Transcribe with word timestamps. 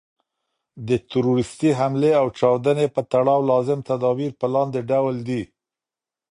د 0.87 0.89
تروریستي 1.09 1.71
حملې 1.79 2.11
او 2.21 2.25
چاودني 2.39 2.87
په 2.95 3.01
تړاو 3.11 3.41
لازم 3.51 3.79
تدابیر 3.89 4.31
په 4.39 4.45
لاندي 4.53 4.81
ډول 4.91 5.15
دي. 5.27 5.41